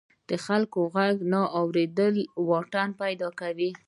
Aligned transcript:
د 0.29 0.31
خلکو 0.45 0.79
غږ 0.95 1.15
نه 1.31 1.41
اوریدل 1.59 2.15
واټن 2.49 2.89
پیدا 3.01 3.29
کوي. 3.39 3.69